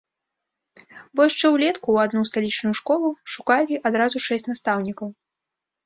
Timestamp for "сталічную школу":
2.31-3.15